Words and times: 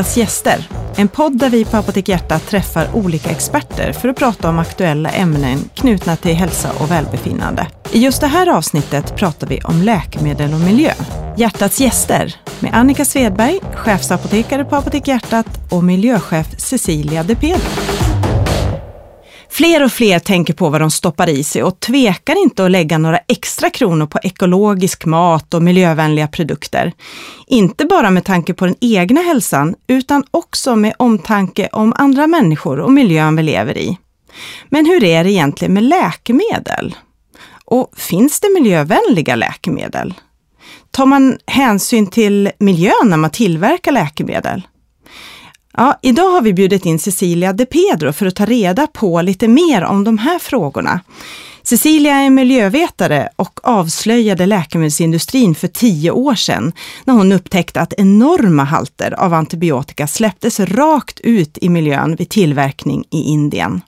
Hjärtats 0.00 0.16
gäster. 0.16 0.68
En 0.96 1.08
podd 1.08 1.38
där 1.38 1.50
vi 1.50 1.64
på 1.64 1.76
Apotek 1.76 2.08
Hjärta 2.08 2.38
träffar 2.38 2.88
olika 2.94 3.30
experter 3.30 3.92
för 3.92 4.08
att 4.08 4.16
prata 4.16 4.48
om 4.48 4.58
aktuella 4.58 5.10
ämnen 5.10 5.70
knutna 5.74 6.16
till 6.16 6.34
hälsa 6.34 6.70
och 6.78 6.90
välbefinnande. 6.90 7.66
I 7.92 7.98
just 7.98 8.20
det 8.20 8.26
här 8.26 8.48
avsnittet 8.56 9.16
pratar 9.16 9.46
vi 9.46 9.60
om 9.60 9.82
läkemedel 9.82 10.54
och 10.54 10.60
miljö. 10.60 10.92
Hjärtats 11.36 11.80
gäster 11.80 12.36
med 12.60 12.74
Annika 12.74 13.04
Svedberg, 13.04 13.60
chefsapotekare 13.74 14.64
på 14.64 14.76
Apotek 14.76 15.08
Hjärtat 15.08 15.46
och 15.70 15.84
miljöchef 15.84 16.46
Cecilia 16.58 17.22
De 17.22 17.34
Pedro. 17.34 17.89
Fler 19.50 19.84
och 19.84 19.92
fler 19.92 20.18
tänker 20.18 20.54
på 20.54 20.68
vad 20.68 20.80
de 20.80 20.90
stoppar 20.90 21.28
i 21.28 21.44
sig 21.44 21.62
och 21.62 21.80
tvekar 21.80 22.42
inte 22.42 22.64
att 22.64 22.70
lägga 22.70 22.98
några 22.98 23.18
extra 23.18 23.70
kronor 23.70 24.06
på 24.06 24.18
ekologisk 24.22 25.04
mat 25.04 25.54
och 25.54 25.62
miljövänliga 25.62 26.28
produkter. 26.28 26.92
Inte 27.46 27.84
bara 27.84 28.10
med 28.10 28.24
tanke 28.24 28.54
på 28.54 28.66
den 28.66 28.76
egna 28.80 29.20
hälsan, 29.20 29.74
utan 29.86 30.24
också 30.30 30.76
med 30.76 30.94
omtanke 30.98 31.68
om 31.72 31.92
andra 31.96 32.26
människor 32.26 32.80
och 32.80 32.92
miljön 32.92 33.36
vi 33.36 33.42
lever 33.42 33.78
i. 33.78 33.98
Men 34.68 34.86
hur 34.86 35.04
är 35.04 35.24
det 35.24 35.32
egentligen 35.32 35.74
med 35.74 35.82
läkemedel? 35.82 36.96
Och 37.64 37.92
finns 37.96 38.40
det 38.40 38.48
miljövänliga 38.54 39.36
läkemedel? 39.36 40.14
Tar 40.90 41.06
man 41.06 41.38
hänsyn 41.46 42.06
till 42.06 42.50
miljön 42.58 43.04
när 43.04 43.16
man 43.16 43.30
tillverkar 43.30 43.92
läkemedel? 43.92 44.62
Ja, 45.80 45.98
idag 46.02 46.30
har 46.30 46.42
vi 46.42 46.52
bjudit 46.52 46.86
in 46.86 46.98
Cecilia 46.98 47.52
De 47.52 47.66
Pedro 47.66 48.12
för 48.12 48.26
att 48.26 48.34
ta 48.34 48.44
reda 48.44 48.86
på 48.86 49.22
lite 49.22 49.48
mer 49.48 49.84
om 49.84 50.04
de 50.04 50.18
här 50.18 50.38
frågorna. 50.38 51.00
Cecilia 51.62 52.14
är 52.14 52.30
miljövetare 52.30 53.28
och 53.36 53.60
avslöjade 53.62 54.46
läkemedelsindustrin 54.46 55.54
för 55.54 55.68
tio 55.68 56.10
år 56.10 56.34
sedan 56.34 56.72
när 57.04 57.14
hon 57.14 57.32
upptäckte 57.32 57.80
att 57.80 57.94
enorma 57.98 58.64
halter 58.64 59.20
av 59.20 59.34
antibiotika 59.34 60.06
släpptes 60.06 60.60
rakt 60.60 61.20
ut 61.20 61.58
i 61.60 61.68
miljön 61.68 62.16
vid 62.16 62.28
tillverkning 62.28 63.04
i 63.10 63.22
Indien. 63.22 63.80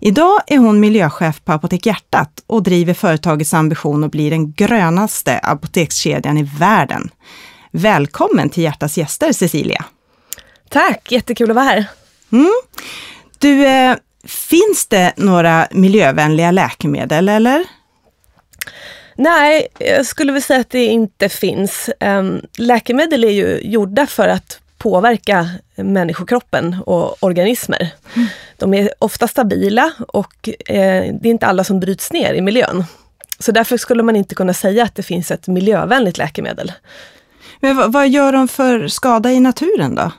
Idag 0.00 0.40
är 0.46 0.58
hon 0.58 0.80
miljöchef 0.80 1.44
på 1.44 1.52
Apotek 1.52 1.86
Hjärtat 1.86 2.42
och 2.46 2.62
driver 2.62 2.94
företagets 2.94 3.54
ambition 3.54 4.04
att 4.04 4.12
bli 4.12 4.30
den 4.30 4.52
grönaste 4.52 5.38
apotekskedjan 5.38 6.38
i 6.38 6.50
världen. 6.58 7.10
Välkommen 7.70 8.50
till 8.50 8.62
Hjärtas 8.62 8.98
gäster 8.98 9.32
Cecilia! 9.32 9.84
Tack, 10.68 11.12
jättekul 11.12 11.50
att 11.50 11.56
vara 11.56 11.64
här. 11.64 11.84
Mm. 12.32 12.52
Du, 13.38 13.66
eh, 13.66 13.96
finns 14.24 14.86
det 14.86 15.12
några 15.16 15.68
miljövänliga 15.70 16.50
läkemedel 16.50 17.28
eller? 17.28 17.64
Nej, 19.14 19.68
jag 19.78 20.06
skulle 20.06 20.32
väl 20.32 20.42
säga 20.42 20.60
att 20.60 20.70
det 20.70 20.84
inte 20.84 21.28
finns. 21.28 21.90
Um, 22.00 22.42
läkemedel 22.58 23.24
är 23.24 23.30
ju 23.30 23.60
gjorda 23.62 24.06
för 24.06 24.28
att 24.28 24.60
påverka 24.78 25.48
människokroppen 25.74 26.76
och 26.86 27.22
organismer. 27.22 27.88
Mm. 28.14 28.28
De 28.56 28.74
är 28.74 28.90
ofta 28.98 29.28
stabila 29.28 29.92
och 30.08 30.48
eh, 30.48 31.14
det 31.20 31.28
är 31.28 31.30
inte 31.30 31.46
alla 31.46 31.64
som 31.64 31.80
bryts 31.80 32.12
ner 32.12 32.34
i 32.34 32.40
miljön. 32.40 32.84
Så 33.38 33.52
därför 33.52 33.76
skulle 33.76 34.02
man 34.02 34.16
inte 34.16 34.34
kunna 34.34 34.54
säga 34.54 34.84
att 34.84 34.94
det 34.94 35.02
finns 35.02 35.30
ett 35.30 35.46
miljövänligt 35.46 36.18
läkemedel. 36.18 36.72
Men 37.60 37.90
vad 37.90 38.08
gör 38.08 38.32
de 38.32 38.48
för 38.48 38.88
skada 38.88 39.32
i 39.32 39.40
naturen 39.40 39.94
då? 39.94 40.12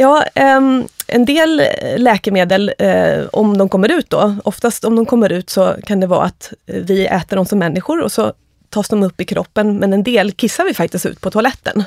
Ja, 0.00 0.24
um, 0.56 0.88
en 1.06 1.24
del 1.24 1.62
läkemedel, 1.96 2.72
eh, 2.78 3.26
om 3.32 3.58
de 3.58 3.68
kommer 3.68 3.88
ut 3.88 4.10
då, 4.10 4.36
oftast 4.44 4.84
om 4.84 4.96
de 4.96 5.06
kommer 5.06 5.32
ut 5.32 5.50
så 5.50 5.74
kan 5.86 6.00
det 6.00 6.06
vara 6.06 6.24
att 6.24 6.52
vi 6.66 7.06
äter 7.06 7.36
dem 7.36 7.46
som 7.46 7.58
människor 7.58 8.02
och 8.02 8.12
så 8.12 8.32
tas 8.70 8.88
de 8.88 9.02
upp 9.02 9.20
i 9.20 9.24
kroppen, 9.24 9.78
men 9.78 9.92
en 9.92 10.02
del 10.02 10.32
kissar 10.32 10.64
vi 10.64 10.74
faktiskt 10.74 11.06
ut 11.06 11.20
på 11.20 11.30
toaletten. 11.30 11.84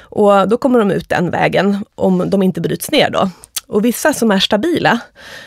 Och 0.00 0.48
då 0.48 0.56
kommer 0.56 0.78
de 0.78 0.90
ut 0.90 1.08
den 1.08 1.30
vägen, 1.30 1.84
om 1.94 2.30
de 2.30 2.42
inte 2.42 2.60
bryts 2.60 2.90
ner 2.90 3.10
då. 3.10 3.30
Och 3.66 3.84
vissa 3.84 4.12
som 4.12 4.30
är 4.30 4.38
stabila, 4.38 4.98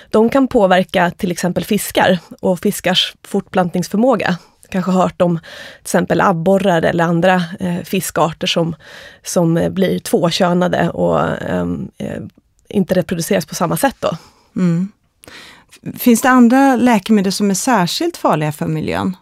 de 0.09 0.29
kan 0.29 0.47
påverka 0.47 1.11
till 1.11 1.31
exempel 1.31 1.63
fiskar 1.63 2.19
och 2.39 2.59
fiskars 2.59 3.15
fortplantningsförmåga 3.23 4.37
kanske 4.69 4.91
hört 4.91 5.21
om 5.21 5.39
till 5.39 5.81
exempel 5.81 6.21
abborrar 6.21 6.81
eller 6.81 7.03
andra 7.03 7.43
eh, 7.59 7.83
fiskarter 7.83 8.47
som, 8.47 8.75
som 9.23 9.57
eh, 9.57 9.69
blir 9.69 9.99
tvåkönade 9.99 10.89
och 10.89 11.41
ehm, 11.41 11.91
eh, 11.97 12.21
inte 12.69 12.95
reproduceras 12.95 13.45
på 13.45 13.55
samma 13.55 13.77
sätt. 13.77 13.95
Då. 13.99 14.17
Mm. 14.55 14.91
Finns 15.97 16.21
det 16.21 16.29
andra 16.29 16.75
läkemedel 16.75 17.31
som 17.31 17.49
är 17.49 17.53
särskilt 17.53 18.17
farliga 18.17 18.51
för 18.51 18.67
miljön? 18.67 19.15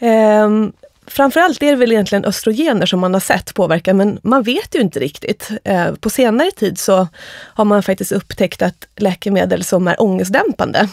Um, 0.00 0.72
Framförallt 1.10 1.62
är 1.62 1.70
det 1.70 1.76
väl 1.76 1.92
egentligen 1.92 2.24
östrogener 2.24 2.86
som 2.86 3.00
man 3.00 3.14
har 3.14 3.20
sett 3.20 3.54
påverka, 3.54 3.94
men 3.94 4.18
man 4.22 4.42
vet 4.42 4.74
ju 4.74 4.80
inte 4.80 5.00
riktigt. 5.00 5.50
Eh, 5.64 5.94
på 5.94 6.10
senare 6.10 6.50
tid 6.50 6.78
så 6.78 7.08
har 7.54 7.64
man 7.64 7.82
faktiskt 7.82 8.12
upptäckt 8.12 8.62
att 8.62 8.88
läkemedel 8.96 9.64
som 9.64 9.88
är 9.88 10.02
ångestdämpande 10.02 10.88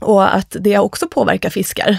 och 0.00 0.34
att 0.34 0.56
det 0.60 0.78
också 0.78 1.08
påverkar 1.08 1.50
fiskar. 1.50 1.98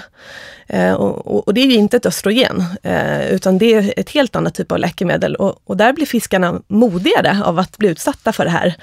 Eh, 0.68 0.94
och, 0.94 1.47
och, 1.47 1.53
det 1.53 1.62
är 1.62 1.66
ju 1.66 1.74
inte 1.74 1.97
ett 1.97 2.06
östrogen, 2.06 2.63
eh, 2.84 3.31
utan 3.31 3.58
det 3.58 3.74
är 3.74 3.94
ett 3.97 4.09
helt 4.09 4.35
annat 4.35 4.56
typ 4.56 4.72
av 4.72 4.80
läkemedel. 4.80 5.35
Och, 5.35 5.62
och, 5.66 5.78
där 5.78 5.94
blir 5.94 6.06
fiskarna 6.06 6.62
modigare 6.68 7.44
av 7.44 7.59
att 7.59 7.78
bli 7.78 7.90
utsatta 7.90 8.34
för 8.34 8.44
den 8.44 8.53
här 8.53 8.75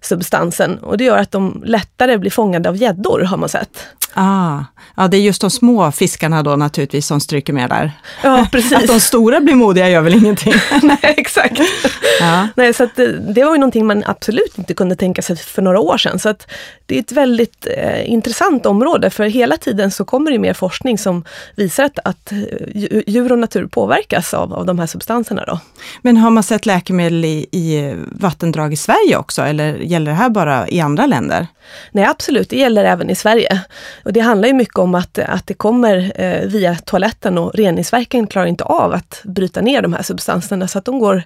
substansen. 0.00 0.78
Och 0.78 0.98
det 0.98 1.04
gör 1.04 1.18
att 1.18 1.30
de 1.30 1.62
lättare 1.66 2.18
blir 2.18 2.30
fångade 2.30 2.68
av 2.68 2.76
gäddor, 2.76 3.20
har 3.20 3.36
man 3.36 3.48
sett. 3.48 3.86
Ah, 4.14 4.64
ja, 4.96 5.08
det 5.08 5.16
är 5.16 5.20
just 5.20 5.40
de 5.40 5.50
små 5.50 5.92
fiskarna 5.92 6.42
då 6.42 6.56
naturligtvis 6.56 7.06
som 7.06 7.20
stryker 7.20 7.52
med 7.52 7.70
där. 7.70 7.92
Ja, 8.22 8.46
precis. 8.52 8.72
Att 8.72 8.86
de 8.86 9.00
stora 9.00 9.40
blir 9.40 9.54
modiga 9.54 9.88
gör 9.88 10.00
väl 10.00 10.14
ingenting? 10.14 10.54
Nej, 10.82 10.98
exakt. 11.02 11.60
Ja. 12.20 12.48
Nej, 12.56 12.74
så 12.74 12.84
eh, 12.84 12.88
det 13.34 13.44
var 13.44 13.52
ju 13.52 13.58
någonting 13.58 13.86
man 13.86 14.02
absolut 14.06 14.58
inte 14.58 14.74
kunde 14.74 14.96
tänka 14.96 15.22
sig 15.22 15.36
för 15.36 15.62
några 15.62 15.80
år 15.80 15.98
sedan. 15.98 16.18
Så 16.18 16.28
att 16.28 16.50
det 16.88 16.94
är 16.94 17.00
ett 17.00 17.12
väldigt 17.12 17.66
eh, 17.76 18.10
intressant 18.10 18.66
område, 18.66 19.10
för 19.10 19.24
hela 19.24 19.56
tiden 19.56 19.90
så 19.90 20.04
kommer 20.04 20.30
det 20.30 20.38
mer 20.38 20.54
forskning 20.54 20.98
som 20.98 21.24
visar 21.56 21.84
att, 21.84 21.98
att 22.04 22.32
eh, 22.32 22.38
djur 23.06 23.32
och 23.32 23.38
natur 23.38 23.66
påverkas 23.66 24.34
av, 24.34 24.54
av 24.54 24.66
de 24.66 24.78
här 24.78 24.86
substanserna. 24.86 25.44
Då. 25.46 25.60
Men 26.02 26.16
har 26.16 26.30
man 26.30 26.42
sett 26.42 26.66
läkemedel 26.66 27.24
i, 27.24 27.46
i 27.52 27.94
vattendrag 28.12 28.72
i 28.72 28.76
Sverige 28.76 29.16
också, 29.16 29.42
eller 29.42 29.76
gäller 29.76 30.10
det 30.10 30.16
här 30.16 30.28
bara 30.28 30.68
i 30.68 30.80
andra 30.80 31.06
länder? 31.06 31.46
Nej, 31.92 32.04
absolut, 32.04 32.50
det 32.50 32.56
gäller 32.56 32.84
även 32.84 33.10
i 33.10 33.14
Sverige. 33.14 33.60
Och 34.04 34.12
det 34.12 34.20
handlar 34.20 34.48
ju 34.48 34.54
mycket 34.54 34.78
om 34.78 34.94
att, 34.94 35.18
att 35.18 35.46
det 35.46 35.54
kommer 35.54 36.12
eh, 36.14 36.48
via 36.48 36.74
toaletten 36.74 37.38
och 37.38 37.54
reningsverken 37.54 38.26
klarar 38.26 38.46
inte 38.46 38.64
av 38.64 38.92
att 38.92 39.20
bryta 39.24 39.60
ner 39.60 39.82
de 39.82 39.92
här 39.92 40.02
substanserna 40.02 40.68
så 40.68 40.78
att 40.78 40.84
de 40.84 40.98
går 40.98 41.22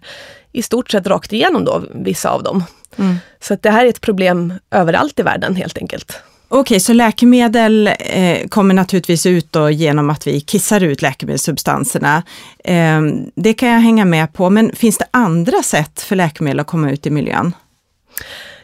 i 0.53 0.63
stort 0.63 0.91
sett 0.91 1.07
rakt 1.07 1.33
igenom 1.33 1.65
då, 1.65 1.85
vissa 1.95 2.31
av 2.31 2.43
dem. 2.43 2.65
Mm. 2.97 3.17
Så 3.41 3.55
att 3.55 3.63
det 3.63 3.71
här 3.71 3.85
är 3.85 3.89
ett 3.89 4.01
problem 4.01 4.55
överallt 4.71 5.19
i 5.19 5.23
världen 5.23 5.57
helt 5.57 5.79
enkelt. 5.79 6.23
Okej, 6.49 6.61
okay, 6.61 6.81
så 6.81 6.93
läkemedel 6.93 7.91
eh, 7.99 8.49
kommer 8.49 8.75
naturligtvis 8.75 9.27
ut 9.27 9.53
då 9.53 9.71
genom 9.71 10.11
att 10.11 10.27
vi 10.27 10.41
kissar 10.41 10.81
ut 10.81 11.03
läkemedelssubstanserna. 11.03 12.23
Eh, 12.65 13.01
det 13.35 13.55
kan 13.55 13.69
jag 13.69 13.81
hänga 13.81 14.05
med 14.05 14.33
på, 14.33 14.51
men 14.51 14.73
finns 14.75 14.99
det 14.99 15.07
andra 15.11 15.63
sätt 15.63 16.03
för 16.03 16.17
läkemedel 16.17 16.61
att 16.61 16.67
komma 16.67 16.91
ut 16.91 17.07
i 17.07 17.11
miljön? 17.11 17.55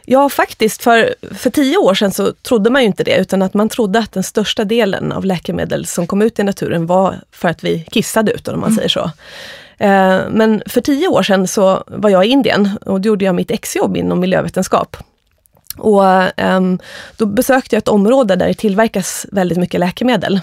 Ja, 0.05 0.29
faktiskt. 0.29 0.83
För, 0.83 1.15
för 1.35 1.49
tio 1.49 1.77
år 1.77 1.93
sedan 1.93 2.11
så 2.11 2.33
trodde 2.33 2.69
man 2.69 2.81
ju 2.81 2.87
inte 2.87 3.03
det, 3.03 3.17
utan 3.17 3.41
att 3.41 3.53
man 3.53 3.69
trodde 3.69 3.99
att 3.99 4.11
den 4.11 4.23
största 4.23 4.63
delen 4.63 5.11
av 5.11 5.25
läkemedel 5.25 5.85
som 5.85 6.07
kom 6.07 6.21
ut 6.21 6.39
i 6.39 6.43
naturen 6.43 6.85
var 6.85 7.15
för 7.31 7.49
att 7.49 7.63
vi 7.63 7.85
kissade 7.91 8.31
ut, 8.31 8.47
om 8.47 8.59
man 8.59 8.69
mm. 8.69 8.75
säger 8.75 8.89
så. 8.89 9.11
Eh, 9.79 10.19
men 10.29 10.63
för 10.65 10.81
tio 10.81 11.07
år 11.07 11.23
sedan 11.23 11.47
så 11.47 11.83
var 11.87 12.09
jag 12.09 12.25
i 12.25 12.29
Indien 12.29 12.69
och 12.85 13.01
då 13.01 13.07
gjorde 13.07 13.25
jag 13.25 13.35
mitt 13.35 13.51
exjobb 13.51 13.97
inom 13.97 14.19
miljövetenskap. 14.19 14.97
Och 15.77 16.03
um, 16.43 16.79
då 17.17 17.25
besökte 17.25 17.75
jag 17.75 17.81
ett 17.81 17.87
område 17.87 18.35
där 18.35 18.47
det 18.47 18.53
tillverkas 18.53 19.25
väldigt 19.31 19.57
mycket 19.57 19.79
läkemedel. 19.79 20.39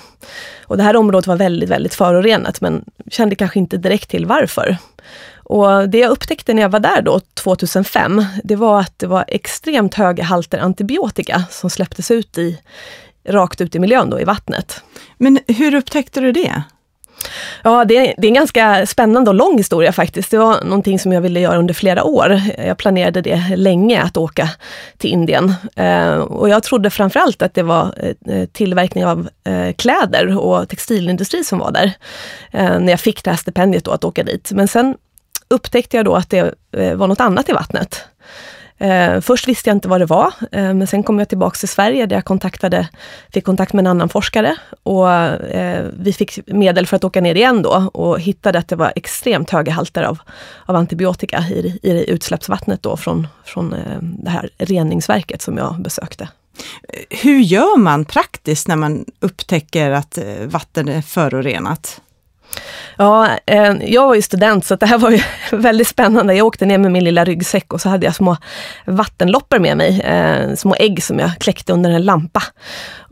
Och 0.64 0.76
det 0.76 0.82
här 0.82 0.96
området 0.96 1.26
var 1.26 1.36
väldigt, 1.36 1.70
väldigt 1.70 1.94
förorenat 1.94 2.60
men 2.60 2.84
kände 3.10 3.36
kanske 3.36 3.58
inte 3.58 3.76
direkt 3.76 4.10
till 4.10 4.26
varför. 4.26 4.76
Och 5.36 5.88
det 5.88 5.98
jag 5.98 6.10
upptäckte 6.10 6.54
när 6.54 6.62
jag 6.62 6.68
var 6.68 6.80
där 6.80 7.02
då, 7.02 7.20
2005, 7.34 8.24
det 8.44 8.56
var 8.56 8.80
att 8.80 8.98
det 8.98 9.06
var 9.06 9.24
extremt 9.28 9.94
höga 9.94 10.24
halter 10.24 10.58
antibiotika 10.58 11.44
som 11.50 11.70
släpptes 11.70 12.10
ut 12.10 12.38
i, 12.38 12.58
rakt 13.28 13.60
ut 13.60 13.74
i 13.74 13.78
miljön 13.78 14.10
då, 14.10 14.20
i 14.20 14.24
vattnet. 14.24 14.82
Men 15.18 15.38
hur 15.46 15.74
upptäckte 15.74 16.20
du 16.20 16.32
det? 16.32 16.62
Ja, 17.62 17.84
det 17.84 17.96
är, 17.96 18.14
det 18.18 18.26
är 18.26 18.28
en 18.28 18.34
ganska 18.34 18.86
spännande 18.86 19.30
och 19.30 19.34
lång 19.34 19.56
historia 19.56 19.92
faktiskt. 19.92 20.30
Det 20.30 20.38
var 20.38 20.64
någonting 20.64 20.98
som 20.98 21.12
jag 21.12 21.20
ville 21.20 21.40
göra 21.40 21.58
under 21.58 21.74
flera 21.74 22.04
år. 22.04 22.40
Jag 22.58 22.76
planerade 22.78 23.20
det 23.20 23.56
länge, 23.56 24.02
att 24.02 24.16
åka 24.16 24.50
till 24.98 25.10
Indien. 25.10 25.54
Eh, 25.76 26.14
och 26.14 26.48
jag 26.48 26.62
trodde 26.62 26.90
framförallt 26.90 27.42
att 27.42 27.54
det 27.54 27.62
var 27.62 27.94
eh, 28.28 28.46
tillverkning 28.46 29.06
av 29.06 29.28
eh, 29.44 29.72
kläder 29.72 30.38
och 30.38 30.68
textilindustri 30.68 31.44
som 31.44 31.58
var 31.58 31.70
där. 31.70 31.92
Eh, 32.50 32.78
när 32.80 32.92
jag 32.92 33.00
fick 33.00 33.24
det 33.24 33.30
här 33.30 33.36
stipendiet 33.36 33.84
då 33.84 33.90
att 33.90 34.04
åka 34.04 34.22
dit. 34.22 34.52
Men 34.52 34.68
sen 34.68 34.96
upptäckte 35.48 35.96
jag 35.96 36.04
då 36.04 36.14
att 36.14 36.30
det 36.30 36.54
eh, 36.72 36.94
var 36.94 37.06
något 37.06 37.20
annat 37.20 37.48
i 37.48 37.52
vattnet. 37.52 38.04
Eh, 38.78 39.20
först 39.20 39.48
visste 39.48 39.70
jag 39.70 39.76
inte 39.76 39.88
vad 39.88 40.00
det 40.00 40.06
var, 40.06 40.32
eh, 40.52 40.74
men 40.74 40.86
sen 40.86 41.02
kom 41.02 41.18
jag 41.18 41.28
tillbaks 41.28 41.60
till 41.60 41.68
Sverige 41.68 42.06
där 42.06 42.16
jag 42.16 42.24
kontaktade, 42.24 42.88
fick 43.32 43.44
kontakt 43.44 43.72
med 43.72 43.82
en 43.82 43.86
annan 43.86 44.08
forskare 44.08 44.56
och 44.82 45.10
eh, 45.10 45.86
vi 45.98 46.12
fick 46.12 46.38
medel 46.46 46.86
för 46.86 46.96
att 46.96 47.04
åka 47.04 47.20
ner 47.20 47.34
igen 47.34 47.62
då 47.62 47.90
och 47.94 48.20
hittade 48.20 48.58
att 48.58 48.68
det 48.68 48.76
var 48.76 48.92
extremt 48.96 49.50
höga 49.50 49.72
halter 49.72 50.02
av, 50.02 50.18
av 50.66 50.76
antibiotika 50.76 51.44
i, 51.50 51.78
i 51.82 52.10
utsläppsvattnet 52.10 52.82
då 52.82 52.96
från, 52.96 53.28
från 53.44 53.72
eh, 53.72 53.98
det 54.00 54.30
här 54.30 54.50
reningsverket 54.58 55.42
som 55.42 55.56
jag 55.56 55.80
besökte. 55.80 56.28
Hur 57.10 57.38
gör 57.38 57.78
man 57.78 58.04
praktiskt 58.04 58.68
när 58.68 58.76
man 58.76 59.04
upptäcker 59.20 59.90
att 59.90 60.18
eh, 60.18 60.24
vatten 60.46 60.88
är 60.88 61.02
förorenat? 61.02 62.00
Ja, 62.96 63.28
eh, 63.46 63.74
jag 63.80 64.06
var 64.06 64.14
ju 64.14 64.22
student 64.22 64.64
så 64.64 64.76
det 64.76 64.86
här 64.86 64.98
var 64.98 65.10
ju 65.10 65.20
väldigt 65.56 65.88
spännande. 65.88 66.34
Jag 66.34 66.46
åkte 66.46 66.66
ner 66.66 66.78
med 66.78 66.92
min 66.92 67.04
lilla 67.04 67.24
ryggsäck 67.24 67.72
och 67.72 67.80
så 67.80 67.88
hade 67.88 68.06
jag 68.06 68.14
små 68.14 68.36
vattenloppor 68.84 69.58
med 69.58 69.76
mig. 69.76 70.00
Eh, 70.00 70.54
små 70.54 70.74
ägg 70.78 71.02
som 71.02 71.18
jag 71.18 71.30
kläckte 71.38 71.72
under 71.72 71.90
en 71.90 72.02
lampa. 72.02 72.42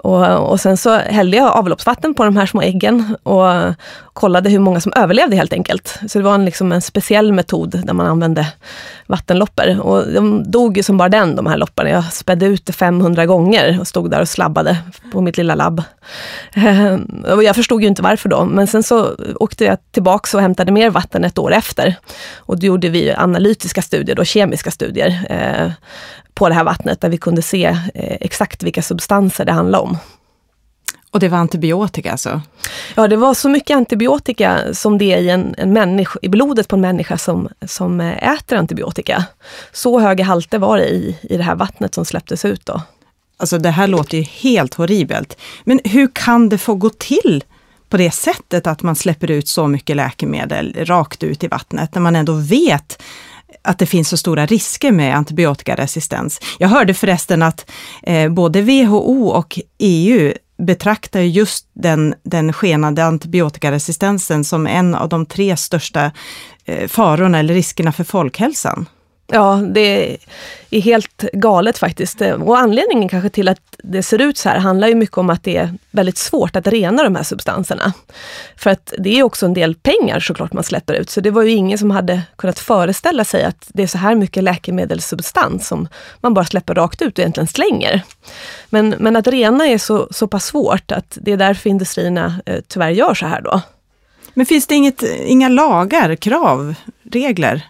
Och, 0.04 0.50
och 0.50 0.60
sen 0.60 0.76
så 0.76 0.96
hällde 0.96 1.36
jag 1.36 1.56
avloppsvatten 1.56 2.14
på 2.14 2.24
de 2.24 2.36
här 2.36 2.46
små 2.46 2.62
äggen 2.62 3.16
och 3.22 3.74
kollade 4.12 4.50
hur 4.50 4.58
många 4.58 4.80
som 4.80 4.92
överlevde 4.96 5.36
helt 5.36 5.52
enkelt. 5.52 5.98
Så 6.08 6.18
det 6.18 6.24
var 6.24 6.34
en, 6.34 6.44
liksom 6.44 6.72
en 6.72 6.82
speciell 6.82 7.32
metod 7.32 7.80
där 7.84 7.94
man 7.94 8.06
använde 8.06 8.46
vattenloppor. 9.06 9.80
Och 9.80 10.12
de 10.12 10.50
dog 10.50 10.76
ju 10.76 10.82
som 10.82 10.96
bara 10.96 11.08
den, 11.08 11.36
de 11.36 11.46
här 11.46 11.56
lopparna. 11.56 11.90
Jag 11.90 12.12
spädde 12.12 12.46
ut 12.46 12.66
det 12.66 12.72
500 12.72 13.26
gånger 13.26 13.80
och 13.80 13.88
stod 13.88 14.10
där 14.10 14.20
och 14.20 14.28
slabbade 14.28 14.76
på 15.12 15.20
mitt 15.20 15.36
lilla 15.36 15.54
labb. 15.54 15.82
Eh, 16.54 16.98
och 17.34 17.44
jag 17.44 17.56
förstod 17.56 17.82
ju 17.82 17.88
inte 17.88 18.02
varför 18.02 18.28
då, 18.28 18.44
men 18.44 18.66
sen 18.66 18.82
så 18.82 19.16
åkte 19.34 19.64
jag 19.64 19.78
tillbaks 19.92 20.34
och 20.34 20.40
hämtade 20.40 20.72
mer 20.72 20.90
vatten 20.90 21.24
ett 21.24 21.38
år 21.38 21.52
efter. 21.52 21.94
Och 22.36 22.58
då 22.58 22.66
gjorde 22.66 22.88
vi 22.88 23.12
analytiska 23.12 23.82
studier, 23.82 24.16
då, 24.16 24.24
kemiska 24.24 24.70
studier, 24.70 25.26
eh, 25.30 25.70
på 26.34 26.48
det 26.48 26.54
här 26.54 26.64
vattnet 26.64 27.00
där 27.00 27.08
vi 27.08 27.16
kunde 27.16 27.42
se 27.42 27.64
eh, 27.94 28.16
exakt 28.20 28.62
vilka 28.62 28.82
substanser 28.82 29.44
det 29.44 29.52
handlade 29.52 29.84
om. 29.84 29.98
Och 31.10 31.20
det 31.20 31.28
var 31.28 31.38
antibiotika 31.38 32.12
alltså? 32.12 32.42
Ja, 32.94 33.08
det 33.08 33.16
var 33.16 33.34
så 33.34 33.48
mycket 33.48 33.76
antibiotika 33.76 34.60
som 34.72 34.98
det 34.98 35.12
är 35.12 35.18
i, 35.18 35.30
en, 35.30 35.54
en 35.58 35.72
människa, 35.72 36.18
i 36.22 36.28
blodet 36.28 36.68
på 36.68 36.76
en 36.76 36.82
människa 36.82 37.18
som, 37.18 37.48
som 37.66 38.00
eh, 38.00 38.32
äter 38.32 38.58
antibiotika. 38.58 39.24
Så 39.72 39.98
höga 39.98 40.24
halter 40.24 40.58
var 40.58 40.76
det 40.76 40.88
i, 40.88 41.18
i 41.22 41.36
det 41.36 41.42
här 41.42 41.54
vattnet 41.54 41.94
som 41.94 42.04
släpptes 42.04 42.44
ut 42.44 42.66
då. 42.66 42.82
Alltså 43.36 43.58
det 43.58 43.70
här 43.70 43.86
låter 43.86 44.18
ju 44.18 44.22
helt 44.22 44.74
horribelt. 44.74 45.36
Men 45.64 45.80
hur 45.84 46.08
kan 46.12 46.48
det 46.48 46.58
få 46.58 46.74
gå 46.74 46.90
till 46.90 47.44
på 47.88 47.96
det 47.96 48.10
sättet 48.10 48.66
att 48.66 48.82
man 48.82 48.96
släpper 48.96 49.30
ut 49.30 49.48
så 49.48 49.66
mycket 49.66 49.96
läkemedel 49.96 50.76
rakt 50.78 51.22
ut 51.22 51.44
i 51.44 51.48
vattnet 51.48 51.94
när 51.94 52.02
man 52.02 52.16
ändå 52.16 52.32
vet 52.32 53.02
att 53.62 53.78
det 53.78 53.86
finns 53.86 54.08
så 54.08 54.16
stora 54.16 54.46
risker 54.46 54.92
med 54.92 55.16
antibiotikaresistens. 55.16 56.40
Jag 56.58 56.68
hörde 56.68 56.94
förresten 56.94 57.42
att 57.42 57.70
eh, 58.02 58.32
både 58.32 58.62
WHO 58.62 59.28
och 59.28 59.58
EU 59.78 60.32
betraktar 60.58 61.20
just 61.20 61.66
den, 61.72 62.14
den 62.22 62.52
skenande 62.52 63.04
antibiotikaresistensen 63.04 64.44
som 64.44 64.66
en 64.66 64.94
av 64.94 65.08
de 65.08 65.26
tre 65.26 65.56
största 65.56 66.10
eh, 66.64 66.88
farorna 66.88 67.38
eller 67.38 67.54
riskerna 67.54 67.92
för 67.92 68.04
folkhälsan. 68.04 68.86
Ja, 69.26 69.62
det 69.74 70.18
är 70.70 70.80
helt 70.80 71.24
galet 71.32 71.78
faktiskt. 71.78 72.20
Eh, 72.20 72.42
och 72.42 72.58
anledningen 72.58 73.08
kanske 73.08 73.28
till 73.28 73.48
att 73.48 73.60
det 73.78 74.02
ser 74.02 74.20
ut 74.20 74.38
så 74.38 74.48
här 74.48 74.58
handlar 74.58 74.88
ju 74.88 74.94
mycket 74.94 75.18
om 75.18 75.30
att 75.30 75.42
det 75.42 75.56
är 75.56 75.74
väldigt 75.90 76.18
svårt 76.18 76.56
att 76.56 76.66
rena 76.66 77.02
de 77.02 77.16
här 77.16 77.22
substanserna. 77.22 77.92
För 78.56 78.70
att 78.70 78.92
det 78.98 79.18
är 79.18 79.22
också 79.22 79.46
en 79.46 79.54
del 79.54 79.74
pengar 79.74 80.20
såklart 80.20 80.52
man 80.52 80.64
släpper 80.64 80.94
ut, 80.94 81.10
så 81.10 81.20
det 81.20 81.30
var 81.30 81.42
ju 81.42 81.50
ingen 81.50 81.78
som 81.78 81.90
hade 81.90 82.22
kunnat 82.36 82.58
föreställa 82.58 83.24
sig 83.24 83.44
att 83.44 83.66
det 83.68 83.82
är 83.82 83.86
så 83.86 83.98
här 83.98 84.14
mycket 84.14 84.42
läkemedelssubstans 84.42 85.68
som 85.68 85.88
man 86.20 86.34
bara 86.34 86.44
släpper 86.44 86.74
rakt 86.74 87.02
ut 87.02 87.18
och 87.18 87.18
egentligen 87.18 87.48
slänger. 87.48 88.02
Men, 88.70 88.94
men 88.98 89.16
att 89.16 89.26
rena 89.26 89.66
är 89.68 89.78
så, 89.78 90.08
så 90.10 90.28
pass 90.28 90.44
svårt 90.44 90.92
att 90.92 91.18
det 91.20 91.32
är 91.32 91.36
därför 91.36 91.70
industrierna 91.70 92.40
eh, 92.46 92.60
tyvärr 92.68 92.90
gör 92.90 93.14
så 93.14 93.26
här 93.26 93.40
då. 93.40 93.60
Men 94.34 94.46
finns 94.46 94.66
det 94.66 94.74
inget, 94.74 95.02
inga 95.02 95.48
lagar, 95.48 96.16
krav, 96.16 96.74
regler? 97.14 97.62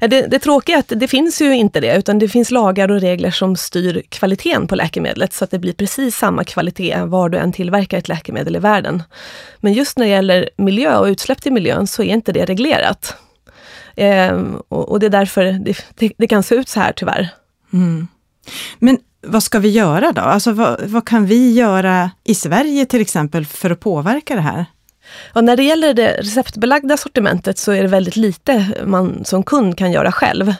Det, 0.00 0.26
det 0.26 0.38
tråkiga 0.38 0.76
är 0.76 0.80
att 0.80 0.92
det 0.96 1.08
finns 1.08 1.40
ju 1.40 1.54
inte 1.56 1.80
det, 1.80 1.96
utan 1.96 2.18
det 2.18 2.28
finns 2.28 2.50
lagar 2.50 2.90
och 2.90 3.00
regler 3.00 3.30
som 3.30 3.56
styr 3.56 4.02
kvaliteten 4.08 4.66
på 4.66 4.74
läkemedlet, 4.76 5.32
så 5.32 5.44
att 5.44 5.50
det 5.50 5.58
blir 5.58 5.72
precis 5.72 6.16
samma 6.16 6.44
kvalitet 6.44 7.04
var 7.04 7.28
du 7.28 7.38
än 7.38 7.52
tillverkar 7.52 7.98
ett 7.98 8.08
läkemedel 8.08 8.56
i 8.56 8.58
världen. 8.58 9.02
Men 9.60 9.72
just 9.72 9.98
när 9.98 10.06
det 10.06 10.10
gäller 10.10 10.50
miljö 10.56 10.98
och 10.98 11.06
utsläpp 11.06 11.42
till 11.42 11.52
miljön 11.52 11.86
så 11.86 12.02
är 12.02 12.12
inte 12.12 12.32
det 12.32 12.44
reglerat. 12.44 13.16
Ehm, 13.96 14.56
och, 14.68 14.88
och, 14.88 15.00
det 15.00 15.06
är 15.06 15.10
därför 15.10 15.44
det, 15.44 15.76
det, 15.94 16.12
det, 16.18 16.26
kan 16.26 16.42
se 16.42 16.54
ut 16.54 16.68
så 16.68 16.80
här 16.80 16.92
tyvärr. 16.92 17.28
Mm. 17.72 18.08
Men 18.78 18.98
vad 19.26 19.42
ska 19.42 19.58
vi 19.58 19.68
göra 19.68 20.12
då? 20.12 20.20
Alltså 20.20 20.52
vad, 20.52 20.80
vad 20.80 21.08
kan 21.08 21.26
vi 21.26 21.52
göra 21.52 22.10
i 22.24 22.34
Sverige 22.34 22.86
till 22.86 23.00
exempel 23.00 23.46
för 23.46 23.70
att 23.70 23.80
påverka 23.80 24.34
det 24.34 24.40
här? 24.40 24.66
Och 25.32 25.44
när 25.44 25.56
det 25.56 25.62
gäller 25.62 25.94
det 25.94 26.12
receptbelagda 26.12 26.96
sortimentet 26.96 27.58
så 27.58 27.72
är 27.72 27.82
det 27.82 27.88
väldigt 27.88 28.16
lite 28.16 28.66
man 28.84 29.24
som 29.24 29.42
kund 29.42 29.78
kan 29.78 29.92
göra 29.92 30.12
själv. 30.12 30.54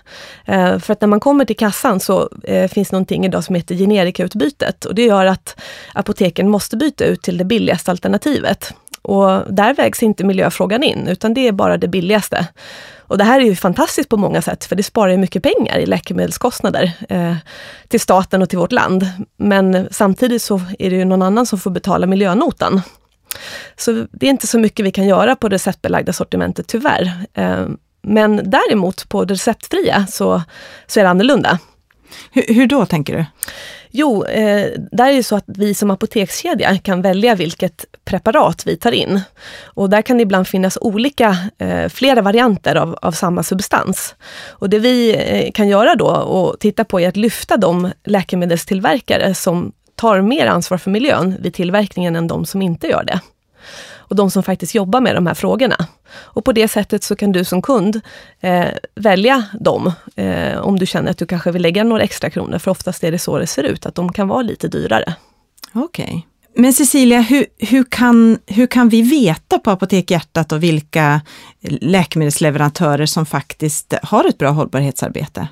Eh, 0.45 0.79
för 0.79 0.93
att 0.93 1.01
när 1.01 1.09
man 1.09 1.21
kommer 1.21 1.45
till 1.45 1.57
kassan 1.57 2.01
så 2.01 2.29
eh, 2.43 2.69
finns 2.69 2.93
någonting 2.93 3.25
idag 3.25 3.45
som 3.45 3.55
heter 3.55 3.75
generikautbytet 3.75 4.85
och 4.85 4.95
det 4.95 5.03
gör 5.03 5.27
att 5.27 5.61
apoteken 5.95 6.49
måste 6.49 6.77
byta 6.77 7.05
ut 7.05 7.23
till 7.23 7.39
det 7.39 7.45
billigaste 7.45 7.91
alternativet. 7.91 8.75
Och 9.03 9.55
där 9.55 9.75
vägs 9.75 10.03
inte 10.03 10.25
miljöfrågan 10.25 10.83
in, 10.83 11.09
utan 11.09 11.35
det 11.35 11.49
är 11.49 11.53
bara 11.53 11.77
det 11.77 11.89
billigaste. 11.89 12.47
Och 12.99 13.19
det 13.19 13.25
här 13.25 13.41
är 13.41 13.45
ju 13.45 13.57
fantastiskt 13.57 14.09
på 14.09 14.17
många 14.17 14.43
sätt, 14.43 14.65
för 14.65 14.77
det 14.77 14.83
sparar 14.83 15.13
ju 15.13 15.17
mycket 15.17 15.43
pengar 15.43 15.79
i 15.79 15.87
läkemedelskostnader 15.87 16.93
eh, 17.09 17.35
till 17.89 18.01
staten 18.01 18.43
och 18.43 18.49
till 18.49 18.59
vårt 18.59 18.73
land. 18.73 19.07
Men 19.37 19.89
samtidigt 19.91 20.43
så 20.43 20.61
är 20.79 20.91
det 20.91 20.97
ju 20.97 21.05
någon 21.05 21.23
annan 21.23 21.47
som 21.47 21.59
får 21.59 21.71
betala 21.71 22.07
miljönotan. 22.07 22.83
Så 23.77 24.07
det 24.13 24.27
är 24.27 24.31
inte 24.31 24.47
så 24.47 24.59
mycket 24.59 24.87
vi 24.87 24.91
kan 24.91 25.07
göra 25.07 25.37
på 25.37 25.49
det 25.49 25.55
receptbelagda 25.55 26.13
sortimentet 26.13 26.67
tyvärr. 26.67 27.13
Eh, 27.35 27.67
men 28.03 28.51
däremot 28.51 29.09
på 29.09 29.25
det 29.25 29.35
receptfria 29.35 30.07
så, 30.11 30.43
så 30.87 31.01
är 31.01 31.05
det 31.05 31.11
annorlunda. 31.11 31.59
Hur, 32.31 32.55
hur 32.55 32.67
då 32.67 32.87
tänker 32.87 33.17
du? 33.17 33.25
Jo, 33.97 34.25
eh, 34.25 34.71
där 34.91 35.09
är 35.09 35.17
det 35.17 35.23
så 35.23 35.37
att 35.37 35.45
vi 35.47 35.75
som 35.75 35.91
apotekskedja 35.91 36.79
kan 36.79 37.03
välja 37.03 37.35
vilket 37.35 37.85
preparat 38.05 38.67
vi 38.67 38.77
tar 38.77 38.93
in. 38.93 39.21
Och 39.65 39.91
där 39.91 40.03
kan 40.03 40.17
det 40.17 40.23
ibland 40.23 40.49
finnas 40.49 40.79
olika, 40.81 41.37
eh, 41.59 41.89
flera 41.89 42.23
varianter 42.23 42.75
av, 42.75 42.99
av 43.03 43.13
samma 43.13 43.43
substans. 43.43 44.15
Och 44.49 44.71
det 44.71 44.79
vi 44.79 45.15
eh, 45.15 45.53
kan 45.53 45.69
göra 45.69 45.95
då 45.95 46.07
och 46.07 46.61
titta 46.61 46.85
på 46.85 47.01
är 47.01 47.09
att 47.09 47.17
lyfta 47.17 47.57
de 47.57 47.93
läkemedelstillverkare 48.05 49.35
som 49.35 49.73
tar 50.05 50.21
mer 50.21 50.47
ansvar 50.47 50.79
för 50.79 50.91
miljön 50.91 51.37
vid 51.41 51.55
tillverkningen 51.55 52.17
än 52.17 52.27
de 52.27 52.47
som 52.47 52.63
inte 52.63 52.87
gör 52.87 53.05
det. 53.05 53.21
Och 53.97 54.17
de 54.17 54.31
som 54.31 54.43
faktiskt 54.43 54.75
jobbar 54.75 55.01
med 55.01 55.15
de 55.15 55.27
här 55.27 55.35
frågorna. 55.35 55.77
Och 56.13 56.45
på 56.45 56.53
det 56.53 56.69
sättet 56.69 57.05
så 57.05 57.17
kan 57.17 57.33
du 57.33 57.45
som 57.45 57.63
kund 57.63 58.01
eh, 58.41 58.67
välja 58.95 59.45
dem, 59.61 59.93
eh, 60.17 60.59
om 60.59 60.79
du 60.79 60.87
känner 60.87 61.11
att 61.11 61.19
du 61.19 61.27
kanske 61.27 61.51
vill 61.51 61.63
lägga 61.63 61.85
några 61.85 62.03
extra 62.03 62.31
kronor, 62.31 62.59
för 62.59 62.71
oftast 62.71 63.05
är 63.05 63.13
det 63.13 63.19
så 63.19 63.39
det 63.39 63.47
ser 63.47 63.63
ut, 63.63 63.87
att 63.87 63.95
de 63.95 64.13
kan 64.13 64.29
vara 64.29 64.43
lite 64.43 64.69
dyrare. 64.69 65.15
Okej. 65.73 66.05
Okay. 66.05 66.23
Men 66.63 66.73
Cecilia, 66.73 67.21
hur, 67.21 67.47
hur, 67.59 67.85
kan, 67.85 68.39
hur 68.47 68.67
kan 68.67 68.89
vi 68.89 69.03
veta 69.03 69.59
på 69.59 69.71
Apotek 69.71 70.11
Hjärtat 70.11 70.53
och 70.53 70.63
vilka 70.63 71.21
läkemedelsleverantörer 71.81 73.07
som 73.07 73.27
faktiskt 73.27 73.95
har 74.03 74.29
ett 74.29 74.39
bra 74.39 74.51
hållbarhetsarbete? 74.51 75.49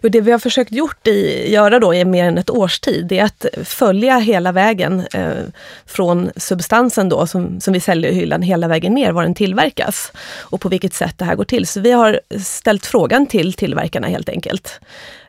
Jo, 0.00 0.08
det 0.08 0.20
vi 0.20 0.32
har 0.32 0.38
försökt 0.38 0.72
gjort 0.72 1.06
i, 1.06 1.52
göra 1.52 1.78
då 1.78 1.94
i 1.94 2.04
mer 2.04 2.24
än 2.24 2.38
ett 2.38 2.50
års 2.50 2.80
tid, 2.80 3.06
det 3.06 3.18
är 3.18 3.24
att 3.24 3.46
följa 3.64 4.18
hela 4.18 4.52
vägen 4.52 5.06
eh, 5.12 5.30
från 5.86 6.30
substansen 6.36 7.08
då 7.08 7.26
som, 7.26 7.60
som 7.60 7.72
vi 7.72 7.80
säljer 7.80 8.10
i 8.10 8.14
hyllan 8.14 8.42
hela 8.42 8.68
vägen 8.68 8.94
ner, 8.94 9.12
var 9.12 9.22
den 9.22 9.34
tillverkas 9.34 10.12
och 10.38 10.60
på 10.60 10.68
vilket 10.68 10.94
sätt 10.94 11.18
det 11.18 11.24
här 11.24 11.34
går 11.34 11.44
till. 11.44 11.66
Så 11.66 11.80
vi 11.80 11.92
har 11.92 12.20
ställt 12.44 12.86
frågan 12.86 13.26
till 13.26 13.52
tillverkarna 13.52 14.08
helt 14.08 14.28
enkelt. 14.28 14.80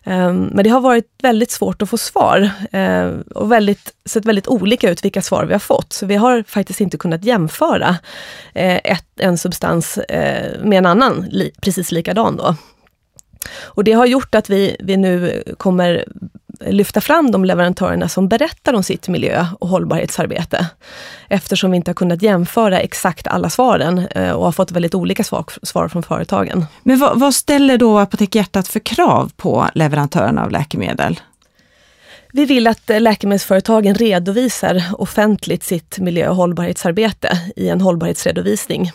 Eh, 0.04 0.34
men 0.34 0.64
det 0.64 0.70
har 0.70 0.82
varit 0.82 1.06
väldigt 1.22 1.52
svårt 1.52 1.82
att 1.82 1.90
få 1.90 1.98
svar 1.98 2.50
eh, 2.72 3.10
och 3.36 3.52
väldigt, 3.52 3.94
sett 4.06 4.26
väldigt 4.26 4.48
olika 4.48 4.90
ut 4.90 5.06
vilka 5.06 5.22
svar 5.22 5.46
vi 5.46 5.54
har 5.54 5.60
fått. 5.60 5.94
Så 5.94 6.06
vi 6.06 6.16
har 6.16 6.44
faktiskt 6.48 6.82
inte 6.82 6.98
kunnat 6.98 7.24
jämföra 7.24 7.98
eh, 8.54 8.76
ett, 8.84 9.20
en 9.20 9.38
substans 9.38 9.98
eh, 9.98 10.64
med 10.64 10.78
en 10.78 10.86
annan 10.86 11.26
li, 11.30 11.52
precis 11.62 11.92
likadan. 11.92 12.38
Då. 12.38 12.56
Och 13.62 13.84
det 13.84 13.92
har 13.92 14.06
gjort 14.06 14.36
att 14.36 14.50
vi, 14.50 14.76
vi 14.80 14.98
nu 14.98 15.44
kommer 15.58 16.06
lyfta 16.60 17.02
fram 17.02 17.32
de 17.32 17.46
leverantörerna 17.46 18.10
som 18.10 18.28
berättar 18.28 18.74
om 18.74 18.84
sitt 18.84 19.08
miljö 19.08 19.46
och 19.60 19.68
hållbarhetsarbete. 19.68 20.68
Eftersom 21.28 21.72
vi 21.72 21.78
inte 21.78 21.90
har 21.90 21.96
kunnat 21.96 22.22
jämföra 22.22 22.80
exakt 22.80 23.28
alla 23.28 23.50
svaren 23.50 23.98
eh, 23.98 24.32
och 24.32 24.46
har 24.46 24.52
fått 24.52 24.72
väldigt 24.72 24.96
olika 24.96 25.24
svar, 25.24 25.46
svar 25.64 25.88
från 25.88 26.04
företagen. 26.04 26.66
Men 26.84 27.00
vad, 27.00 27.20
vad 27.20 27.34
ställer 27.34 27.78
då 27.78 28.00
Apotek 28.00 28.36
Hjärtat 28.36 28.68
för 28.68 28.80
krav 28.80 29.32
på 29.38 29.70
leverantörerna 29.74 30.44
av 30.44 30.52
läkemedel? 30.52 31.20
Vi 32.32 32.46
vill 32.46 32.68
att 32.68 32.82
läkemedelsföretagen 32.88 33.96
redovisar 33.96 34.84
offentligt 34.98 35.64
sitt 35.64 36.00
miljö 36.00 36.30
och 36.30 36.36
hållbarhetsarbete 36.36 37.40
i 37.56 37.70
en 37.70 37.82
hållbarhetsredovisning 37.82 38.92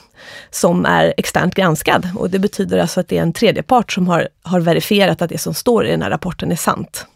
som 0.50 0.86
är 0.86 1.14
externt 1.16 1.54
granskad. 1.54 2.08
Och 2.16 2.30
det 2.30 2.38
betyder 2.38 2.78
alltså 2.78 3.00
att 3.00 3.08
det 3.08 3.18
är 3.18 3.22
en 3.22 3.32
tredjepart 3.32 3.92
som 3.92 4.08
har, 4.08 4.28
har 4.42 4.60
verifierat 4.60 5.22
att 5.22 5.30
det 5.30 5.38
som 5.38 5.54
står 5.54 5.86
i 5.86 5.90
den 5.90 6.02
här 6.02 6.10
rapporten 6.10 6.52
är 6.52 6.56
sant. 6.56 7.06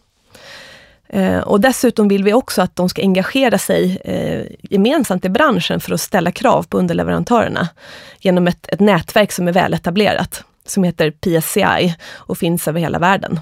Eh, 1.09 1.39
och 1.39 1.61
dessutom 1.61 2.07
vill 2.07 2.23
vi 2.23 2.33
också 2.33 2.61
att 2.61 2.75
de 2.75 2.89
ska 2.89 3.01
engagera 3.01 3.57
sig 3.57 3.97
eh, 4.05 4.45
gemensamt 4.61 5.25
i 5.25 5.29
branschen 5.29 5.79
för 5.79 5.93
att 5.93 6.01
ställa 6.01 6.31
krav 6.31 6.63
på 6.63 6.77
underleverantörerna 6.77 7.67
genom 8.19 8.47
ett, 8.47 8.67
ett 8.67 8.79
nätverk 8.79 9.31
som 9.31 9.47
är 9.47 9.51
väletablerat, 9.51 10.43
som 10.65 10.83
heter 10.83 11.11
PSCI 11.11 11.95
och 12.13 12.37
finns 12.37 12.67
över 12.67 12.79
hela 12.79 12.99
världen. 12.99 13.39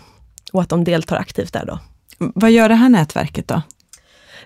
Och 0.51 0.61
att 0.61 0.69
de 0.69 0.83
deltar 0.83 1.17
aktivt 1.17 1.53
där 1.53 1.65
då. 1.65 1.79
Vad 2.17 2.51
gör 2.51 2.69
det 2.69 2.75
här 2.75 2.89
nätverket 2.89 3.47
då? 3.47 3.61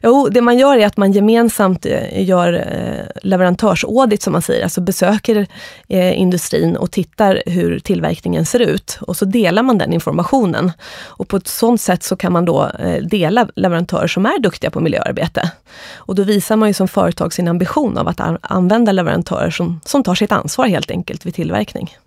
Jo, 0.03 0.29
det 0.31 0.41
man 0.41 0.57
gör 0.57 0.77
är 0.77 0.85
att 0.85 0.97
man 0.97 1.11
gemensamt 1.11 1.85
eh, 1.85 2.23
gör 2.29 2.53
eh, 2.53 3.21
leverantörsaudit 3.23 4.21
som 4.21 4.33
man 4.33 4.41
säger, 4.41 4.63
alltså 4.63 4.81
besöker 4.81 5.47
eh, 5.87 6.19
industrin 6.19 6.77
och 6.77 6.91
tittar 6.91 7.43
hur 7.45 7.79
tillverkningen 7.79 8.45
ser 8.45 8.59
ut. 8.59 8.97
Och 9.01 9.17
så 9.17 9.25
delar 9.25 9.63
man 9.63 9.77
den 9.77 9.93
informationen. 9.93 10.71
Och 10.97 11.27
på 11.27 11.37
ett 11.37 11.47
sådant 11.47 11.81
sätt 11.81 12.03
så 12.03 12.15
kan 12.15 12.33
man 12.33 12.45
då 12.45 12.71
dela 13.01 13.47
leverantörer 13.55 14.07
som 14.07 14.25
är 14.25 14.39
duktiga 14.39 14.71
på 14.71 14.79
miljöarbete. 14.79 15.51
Och 15.93 16.15
då 16.15 16.23
visar 16.23 16.55
man 16.55 16.69
ju 16.69 16.73
som 16.73 16.87
företag 16.87 17.33
sin 17.33 17.47
ambition 17.47 17.97
av 17.97 18.07
att 18.07 18.21
använda 18.41 18.91
leverantörer 18.91 19.49
som, 19.49 19.79
som 19.85 20.03
tar 20.03 20.15
sitt 20.15 20.31
ansvar 20.31 20.65
helt 20.65 20.91
enkelt 20.91 21.25
vid 21.25 21.35
tillverkning. 21.35 21.97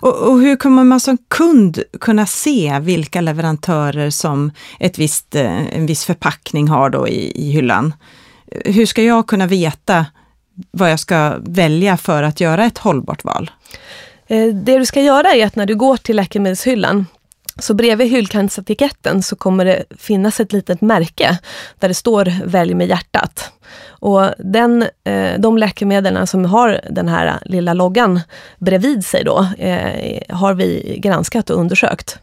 Och, 0.00 0.16
och, 0.16 0.40
hur 0.40 0.56
kommer 0.56 0.84
man 0.84 1.00
som 1.00 1.18
kund 1.28 1.82
kunna 2.00 2.26
se 2.26 2.78
vilka 2.80 3.20
leverantörer 3.20 4.10
som 4.10 4.50
ett 4.80 4.98
visst, 4.98 5.34
eh, 5.34 5.76
en 5.76 5.86
viss 5.86 6.04
förpackning 6.04 6.68
har 6.68 6.90
då 6.90 7.08
i, 7.08 7.32
i 7.48 7.50
hyllan? 7.50 7.94
Hur 8.64 8.86
ska 8.86 9.02
jag 9.02 9.26
kunna 9.26 9.46
veta 9.46 10.06
vad 10.70 10.90
jag 10.90 11.00
ska 11.00 11.36
välja 11.40 11.96
för 11.96 12.22
att 12.22 12.40
göra 12.40 12.64
ett 12.64 12.78
hållbart 12.78 13.24
val? 13.24 13.50
Eh, 14.26 14.46
det 14.46 14.78
du 14.78 14.86
ska 14.86 15.02
göra 15.02 15.28
är 15.28 15.46
att 15.46 15.56
när 15.56 15.66
du 15.66 15.74
går 15.74 15.96
till 15.96 16.16
läkemedelshyllan 16.16 17.06
så 17.60 17.74
bredvid 17.74 18.10
hyllkantsetiketten 18.10 19.22
så 19.22 19.36
kommer 19.36 19.64
det 19.64 19.84
finnas 19.98 20.40
ett 20.40 20.52
litet 20.52 20.80
märke 20.80 21.38
där 21.78 21.88
det 21.88 21.94
står 21.94 22.32
Välj 22.44 22.74
med 22.74 22.88
hjärtat. 22.88 23.52
Och 23.88 24.22
den, 24.38 24.82
eh, 25.04 25.38
de 25.38 25.58
läkemedlen 25.58 26.26
som 26.26 26.44
har 26.44 26.80
den 26.90 27.08
här 27.08 27.38
lilla 27.44 27.74
loggan 27.74 28.20
bredvid 28.58 29.04
sig 29.04 29.24
då, 29.24 29.46
eh, 29.58 30.36
har 30.36 30.54
vi 30.54 30.98
granskat 31.02 31.50
och 31.50 31.60
undersökt. 31.60 32.18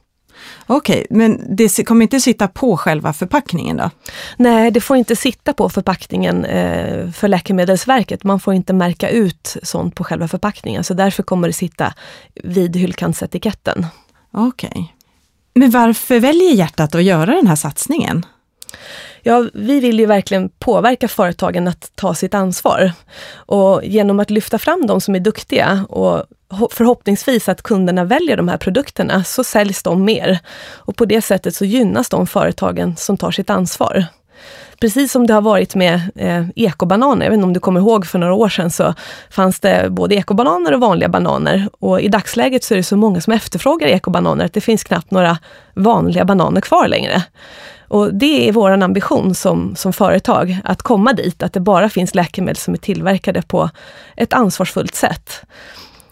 Okej, 0.66 1.06
okay, 1.06 1.18
men 1.18 1.56
det 1.56 1.84
kommer 1.84 2.04
inte 2.04 2.20
sitta 2.20 2.48
på 2.48 2.78
själva 2.78 3.14
förpackningen 3.14 3.78
då? 3.78 3.90
Nej, 4.38 4.72
det 4.72 4.82
får 4.82 4.98
inte 4.98 5.16
sitta 5.16 5.54
på 5.54 5.70
förpackningen 5.70 6.46
eh, 6.46 7.12
för 7.12 7.28
Läkemedelsverket. 7.28 8.24
Man 8.24 8.40
får 8.40 8.54
inte 8.54 8.74
märka 8.74 9.10
ut 9.10 9.58
sånt 9.64 9.96
på 9.96 10.04
själva 10.04 10.28
förpackningen, 10.28 10.84
så 10.84 10.94
därför 10.94 11.24
kommer 11.24 11.48
det 11.48 11.54
sitta 11.54 11.94
vid 12.44 12.76
hyllkantsetiketten. 12.76 13.86
Okej. 14.32 14.70
Okay. 14.70 14.97
Men 15.58 15.70
varför 15.70 16.20
väljer 16.20 16.54
hjärtat 16.54 16.96
att 16.96 17.04
göra 17.04 17.36
den 17.36 17.48
här 17.48 17.56
satsningen? 17.56 18.26
Ja, 19.24 19.46
vi 19.54 19.80
vill 19.80 20.00
ju 20.00 20.06
verkligen 20.06 20.50
påverka 20.50 21.08
företagen 21.08 21.68
att 21.68 21.92
ta 21.96 22.14
sitt 22.14 22.34
ansvar. 22.34 22.92
Och 23.36 23.82
genom 23.84 24.20
att 24.20 24.30
lyfta 24.30 24.58
fram 24.58 24.88
de 24.88 25.02
som 25.02 25.16
är 25.16 25.20
duktiga 25.20 25.86
och 25.90 26.24
förhoppningsvis 26.72 27.50
att 27.50 27.62
kunderna 27.62 28.04
väljer 28.04 28.38
de 28.38 28.48
här 28.48 28.58
produkterna, 28.58 29.24
så 29.24 29.44
säljs 29.44 29.84
de 29.84 30.06
mer. 30.06 30.40
Och 30.74 30.96
på 30.96 31.06
det 31.06 31.22
sättet 31.22 31.56
så 31.56 31.66
gynnas 31.66 32.10
de 32.10 32.28
företagen 32.28 32.96
som 32.98 33.18
tar 33.18 33.32
sitt 33.32 33.50
ansvar. 33.50 34.06
Precis 34.82 35.12
som 35.12 35.28
det 35.28 35.34
har 35.34 35.42
varit 35.42 35.76
med 35.76 36.02
eh, 36.16 36.46
ekobananer, 36.56 37.26
jag 37.26 37.32
vet 37.32 37.38
inte 37.38 37.46
om 37.46 37.54
du 37.54 37.60
kommer 37.60 37.80
ihåg 37.80 38.06
för 38.06 38.20
några 38.20 38.34
år 38.34 38.50
sedan, 38.50 38.72
så 38.72 38.94
fanns 39.30 39.60
det 39.60 39.90
både 39.90 40.16
ekobananer 40.16 40.74
och 40.74 40.80
vanliga 40.80 41.10
bananer. 41.10 41.70
Och 41.80 42.02
i 42.02 42.08
dagsläget 42.08 42.64
så 42.64 42.74
är 42.74 42.78
det 42.78 42.84
så 42.84 42.98
många 42.98 43.22
som 43.22 43.34
efterfrågar 43.34 43.88
ekobananer 43.88 44.46
att 44.46 44.54
det 44.54 44.62
finns 44.62 44.84
knappt 44.84 45.12
några 45.12 45.38
vanliga 45.74 46.26
bananer 46.26 46.62
kvar 46.62 46.88
längre. 46.88 47.24
Och 47.88 48.14
det 48.14 48.50
är 48.50 48.52
vår 48.52 48.72
ambition 48.72 49.36
som, 49.36 49.76
som 49.76 49.94
företag, 49.94 50.58
att 50.64 50.82
komma 50.82 51.14
dit, 51.14 51.44
att 51.44 51.54
det 51.54 51.60
bara 51.60 51.90
finns 51.90 52.16
läkemedel 52.16 52.56
som 52.56 52.74
är 52.74 52.78
tillverkade 52.78 53.42
på 53.42 53.70
ett 54.16 54.34
ansvarsfullt 54.34 54.96
sätt. 54.96 55.42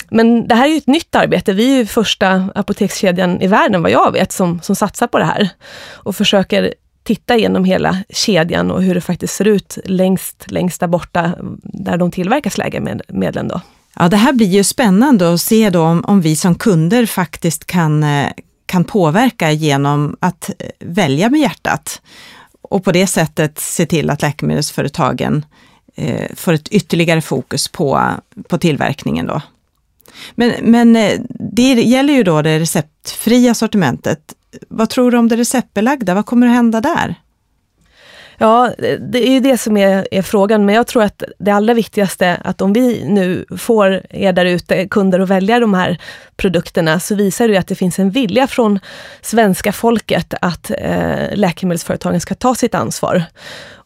Men 0.10 0.48
det 0.48 0.56
här 0.56 0.66
är 0.66 0.72
ju 0.72 0.78
ett 0.78 0.88
nytt 0.88 1.16
arbete. 1.16 1.54
Vi 1.54 1.74
är 1.74 1.78
ju 1.78 1.86
första 1.86 2.50
apotekskedjan 2.56 3.42
i 3.42 3.48
världen, 3.48 3.82
vad 3.82 3.92
jag 3.92 4.12
vet, 4.12 4.32
som, 4.32 4.62
som 4.62 4.76
satsar 4.76 5.08
på 5.08 5.18
det 5.20 5.26
här. 5.26 5.50
Och 5.94 6.16
försöker 6.16 6.74
titta 7.06 7.36
igenom 7.36 7.66
hela 7.66 8.04
kedjan 8.10 8.72
och 8.72 8.84
hur 8.84 8.96
det 8.96 9.02
faktiskt 9.02 9.34
ser 9.34 9.48
ut 9.48 9.78
längst, 9.86 10.52
längst 10.52 10.80
där 10.80 10.88
borta, 10.88 11.36
där 11.64 11.98
de 11.98 12.12
tillverkas 12.12 12.58
läkemedlen. 12.58 13.48
Då. 13.48 13.62
Ja, 13.96 14.10
det 14.10 14.18
här 14.18 14.34
blir 14.34 14.48
ju 14.48 14.64
spännande 14.64 15.34
att 15.34 15.42
se 15.42 15.70
då 15.70 15.82
om, 15.82 16.06
om 16.06 16.22
vi 16.22 16.36
som 16.36 16.56
kunder 16.56 17.06
faktiskt 17.06 17.68
kan, 17.68 18.04
eh, 18.04 18.32
kan 18.66 18.84
påverka 18.84 19.52
genom 19.52 20.18
att 20.20 20.50
eh, 20.50 20.70
välja 20.80 21.30
med 21.30 21.40
hjärtat 21.40 22.02
och 22.62 22.84
på 22.84 22.92
det 22.92 23.08
sättet 23.08 23.60
se 23.60 23.86
till 23.86 24.10
att 24.10 24.22
läkemedelsföretagen 24.22 25.46
eh, 25.96 26.36
får 26.36 26.54
ett 26.54 26.68
ytterligare 26.68 27.22
fokus 27.22 27.68
på, 27.68 28.10
på 28.48 28.58
tillverkningen. 28.58 29.28
Då. 29.28 29.42
Men, 30.36 30.72
men 30.72 30.96
eh, 30.96 31.20
det 31.54 31.74
gäller 31.74 32.14
ju 32.14 32.24
då 32.24 32.42
det 32.42 32.60
receptfria 32.60 33.54
sortimentet. 33.54 34.34
Vad 34.70 34.90
tror 34.90 35.12
du 35.12 35.18
om 35.18 35.28
det 35.28 35.36
receptbelagda? 35.36 36.14
Vad 36.14 36.26
kommer 36.26 36.48
att 36.48 36.54
hända 36.54 36.82
där? 36.82 37.16
Ja, 38.38 38.72
det 39.00 39.28
är 39.28 39.32
ju 39.32 39.40
det 39.40 39.58
som 39.58 39.78
är, 39.78 40.08
är, 40.12 40.22
frågan, 40.22 40.66
men 40.66 40.76
jag 40.76 40.88
tror 40.88 41.04
att 41.04 41.24
det 41.40 41.52
allra 41.52 41.74
viktigaste 41.74 42.38
att 42.44 42.62
om 42.62 42.74
vi 42.74 43.06
nu 43.06 43.46
får 43.58 44.02
er 44.10 44.34
där 44.34 44.46
ute, 44.46 44.88
kunder, 44.88 45.20
att 45.20 45.30
välja 45.30 45.60
de 45.60 45.74
här 45.74 45.98
produkterna, 46.38 47.00
så 47.00 47.16
visar 47.16 47.48
det 47.48 47.58
att 47.58 47.68
det 47.68 47.76
finns 47.76 48.00
en 48.00 48.10
vilja 48.10 48.48
från 48.48 48.80
svenska 49.22 49.72
folket 49.72 50.34
att 50.42 50.72
eh, 50.72 51.36
läkemedelsföretagen 51.36 52.22
ska 52.22 52.36
ta 52.36 52.56
sitt 52.56 52.76
ansvar. 52.76 53.24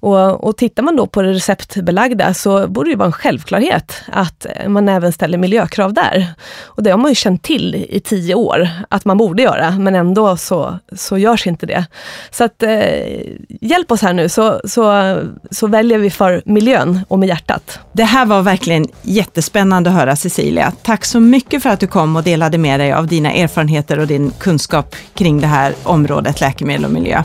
Och, 0.01 0.43
och 0.43 0.57
tittar 0.57 0.83
man 0.83 0.95
då 0.95 1.07
på 1.07 1.21
det 1.21 1.33
receptbelagda 1.33 2.33
så 2.33 2.67
borde 2.67 2.89
det 2.89 2.95
vara 2.95 3.05
en 3.05 3.11
självklarhet 3.11 4.01
att 4.07 4.45
man 4.67 4.89
även 4.89 5.11
ställer 5.11 5.37
miljökrav 5.37 5.93
där. 5.93 6.27
Och 6.63 6.83
det 6.83 6.91
har 6.91 6.97
man 6.97 7.11
ju 7.11 7.15
känt 7.15 7.43
till 7.43 7.85
i 7.89 7.99
tio 7.99 8.35
år 8.35 8.69
att 8.89 9.05
man 9.05 9.17
borde 9.17 9.43
göra, 9.43 9.71
men 9.71 9.95
ändå 9.95 10.37
så, 10.37 10.79
så 10.95 11.17
görs 11.17 11.47
inte 11.47 11.65
det. 11.65 11.85
Så 12.31 12.43
att 12.43 12.63
eh, 12.63 13.21
hjälp 13.61 13.91
oss 13.91 14.01
här 14.01 14.13
nu 14.13 14.29
så, 14.39 14.61
så, 14.63 15.17
så 15.51 15.67
väljer 15.67 15.97
vi 15.97 16.09
för 16.09 16.41
miljön 16.45 16.99
och 17.07 17.19
med 17.19 17.29
hjärtat. 17.29 17.79
Det 17.93 18.03
här 18.03 18.25
var 18.25 18.41
verkligen 18.41 18.87
jättespännande 19.01 19.89
att 19.89 19.95
höra 19.95 20.15
Cecilia. 20.15 20.73
Tack 20.81 21.05
så 21.05 21.19
mycket 21.19 21.63
för 21.63 21.69
att 21.69 21.79
du 21.79 21.87
kom 21.87 22.15
och 22.15 22.23
delade 22.23 22.57
med 22.57 22.79
dig 22.79 22.93
av 22.93 23.07
dina 23.07 23.31
erfarenheter 23.31 23.99
och 23.99 24.07
din 24.07 24.31
kunskap 24.39 24.95
kring 25.13 25.41
det 25.41 25.47
här 25.47 25.73
området 25.83 26.41
läkemedel 26.41 26.85
och 26.85 26.91
miljö. 26.91 27.23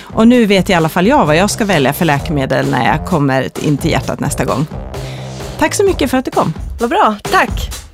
Och 0.00 0.28
nu 0.28 0.46
vet 0.46 0.70
i 0.70 0.74
alla 0.74 0.88
fall 0.88 1.06
jag 1.06 1.26
vad 1.26 1.36
jag 1.36 1.50
ska 1.50 1.64
välja 1.64 1.92
för 1.92 2.04
läkemedel 2.04 2.70
när 2.70 2.86
jag 2.86 3.06
kommer 3.06 3.48
in 3.64 3.76
till 3.76 3.90
hjärtat 3.90 4.20
nästa 4.20 4.44
gång. 4.44 4.66
Tack 5.58 5.74
så 5.74 5.84
mycket 5.84 6.10
för 6.10 6.18
att 6.18 6.24
du 6.24 6.30
kom. 6.30 6.52
Vad 6.80 6.90
bra, 6.90 7.16
tack! 7.22 7.85